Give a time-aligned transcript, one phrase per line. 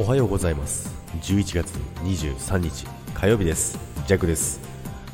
[0.00, 0.96] おはようございます。
[1.20, 3.78] 11月23日火曜日です。
[4.06, 4.58] ジャックです。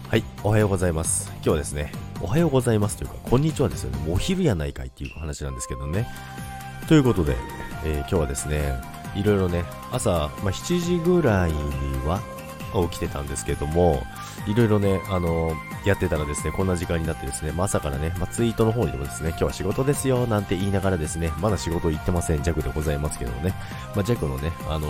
[0.08, 1.28] はいおはようございます。
[1.38, 1.90] 今日はですね
[2.22, 3.98] おはようございますというかこんにちはですよね。
[4.06, 6.06] もうお昼やないかいっていう話なんですけどね。
[6.86, 7.34] ということで、
[7.84, 8.74] えー、今日はですね
[9.16, 10.08] いろいろね朝、
[10.44, 11.58] まあ、7時ぐらいに
[12.06, 12.20] は
[12.90, 14.02] 起きてたんですけども
[14.46, 15.54] いろいろね、あの、
[15.84, 23.54] やってたらですね、こんな時間になってですね、まさからね、まあ、ツイートの方にもですね、今日は仕事ですよ、なんて言いながらですね、まだ仕事行ってません、弱でございますけどね、
[23.96, 24.88] まあ、弱のね、あの、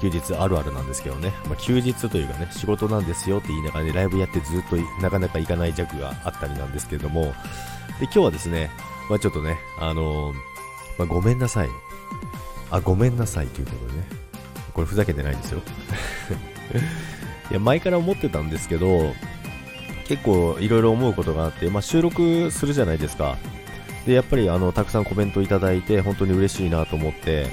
[0.00, 7.34] 休日あるあるなんですけどね、まあ、休日というかね、仕事なんですよって言いながらね、ライブやってずっとなかなか行かない弱があったりなんですけども、
[7.98, 8.70] で、今日はですね、
[9.10, 10.32] まあ、ちょっとね、あの、
[10.96, 11.68] まあ、ごめんなさい。
[12.70, 14.25] あ、ごめんなさいということでね、
[14.76, 15.62] これふざけてないんですよ。
[17.50, 19.14] いや、前から思ってたんですけど、
[20.04, 23.38] 結構いろいろ思うことがあって、まあ、収録するじゃないですか。
[24.06, 27.46] で、やっぱりあの、たくさんコメントいただいて、本当に嬉しいなと思って、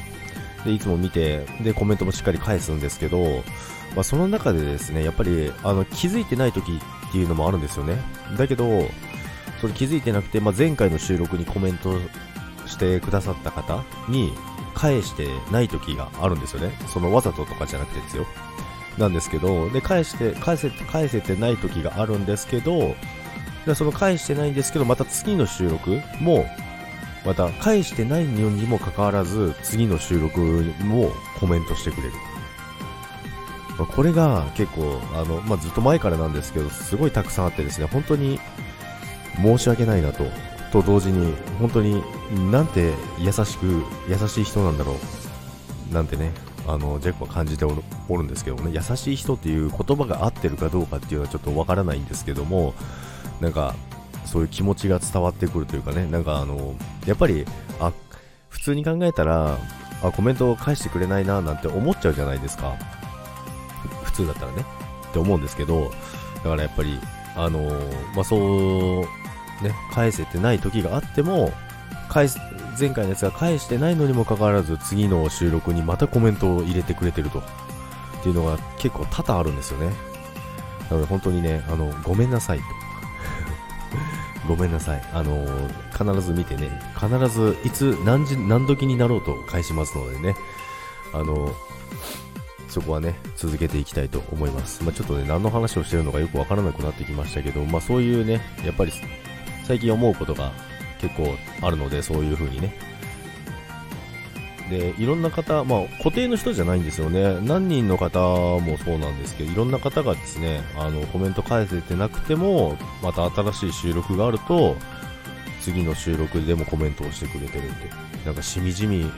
[0.65, 3.41] で、いつも見て、で、コメントもしっかり返すんですけど、
[3.95, 6.73] まあ、その中でですね、やっぱり、あの、気づいてない時
[7.07, 7.95] っていうのもあるんですよね。
[8.37, 8.85] だけど、
[9.61, 11.97] それ気づいてなくて、まあ、前回の収録にコメント
[12.65, 14.33] してくださった方に、
[14.73, 16.71] 返してない時があるんですよね。
[16.87, 18.25] そのわざととかじゃなくてですよ。
[18.97, 22.95] なんですけど、で、返して、返せ、返せてない時があるんですけど、
[23.65, 26.45] でその返してないんですけど、また次の収録も、
[27.25, 30.39] また返してないのにもかかわらず、次の収録
[30.81, 32.13] もコメントしてくれる。
[33.77, 38.39] ま、これが結構、あの、まあ、ずっと前からなんですけど、すごいたくさんあってですね、本当に
[39.41, 40.25] 申し訳ないなと、
[40.71, 42.03] と同時に、本当に
[42.51, 44.95] なんて優しく、優しい人なんだろ
[45.91, 46.31] う、なんてね、
[46.67, 48.71] あのジェックは感じておるんですけどね。
[48.73, 52.73] 優しい人っていう言葉が合ってるかどうかっていうのはちょっとわからないんですけども
[53.41, 53.75] なんか
[54.25, 56.05] そういう気持ちが伝わってくるというかね。
[56.05, 57.45] なんかあのやっぱり
[57.79, 57.91] あ
[58.49, 59.57] 普通に考えたら
[60.01, 62.75] あコメントを返してくれないななんて思っちゃうじゃないですか。
[64.03, 64.65] 普通だったらね。
[65.09, 65.91] って思うんですけど
[66.37, 66.99] だからやっぱり
[67.35, 67.59] あの
[68.15, 71.51] まあそうね返せてない時があっても
[72.13, 72.39] 返す
[72.79, 77.39] 前回のやつが返してないのにもかかわらず次の収録にまたコメントを入れてくれてると。
[77.39, 77.41] っ
[78.23, 79.91] ていうのが結構多々あるんですよね。
[80.89, 82.63] なので本当にねあのごめんなさいと。
[84.47, 85.03] ごめんなさい。
[85.11, 85.45] あの
[85.91, 90.35] 必ず見てね必ずいつ何時何時になろうと返しますのでね。
[91.13, 91.51] あの
[92.69, 94.83] そこはね、続けていきたいと思います。
[94.83, 98.91] まあ、ちょっとね、何の話をしてるのかよくわからなくなってきましたけど、まあ、そういうね、やっぱり
[99.67, 100.51] 最近思うことが
[101.03, 102.73] 結構あるので、そういう風にね。
[104.69, 107.39] で、いろんな方、まあ、固定の人じゃないんですよね。
[107.41, 108.19] 何人の方
[108.59, 114.77] もそうなんですけど、いろんな方がですね、あの、コメント返せてなくても、また新しい収録があると、
[115.61, 117.89] 次の収録でもコメントをしてくれてるんで、
[118.25, 119.11] なんかしみじみ、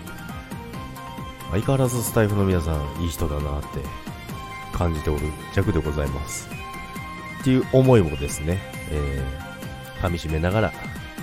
[1.51, 3.67] 相変わらずスタイフの皆さん、いい人だなって
[4.73, 6.49] 感じておる弱でございます。
[7.41, 8.59] っていう思いもですね、
[8.89, 10.73] えー、噛み締めながら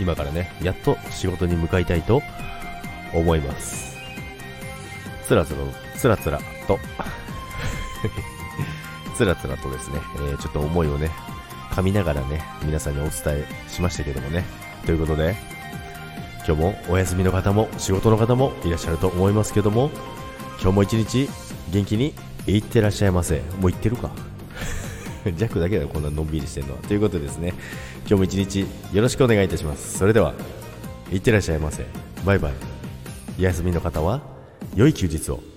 [0.00, 2.22] 今からね、やっと仕事に向かいたいと
[3.14, 3.96] 思います。
[5.26, 5.56] つらつら、
[5.96, 6.78] つらつらと
[9.16, 11.10] つらつらとですね、えー、ちょっと思いをね、
[11.70, 14.44] 噛みながらね、皆さんにお伝えしましたけどもね。
[14.84, 15.36] ということで、
[16.46, 19.90] 今日もお休みの方も仕事の方もいらっしゃると思いますけども、
[20.60, 21.28] 今日も一日
[21.70, 22.14] 元気に
[22.46, 23.40] いってらっしゃいませ。
[23.60, 24.10] もう行ってるか
[25.38, 26.78] 弱だけだよ、こんなのんびりしてるのは。
[26.80, 27.54] ということでですね、
[28.00, 29.98] 今日も一日よろしくお願いいたします。
[29.98, 30.34] それでは、
[31.12, 31.84] いってらっしゃいませ。
[32.24, 32.52] バイバイ。
[33.38, 34.22] 休みの方は、
[34.74, 35.51] 良い休日を。